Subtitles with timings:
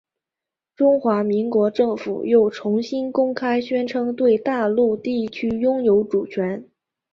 [0.75, 6.67] 中华民国政府又重新公开宣称对大陆地区拥有主权。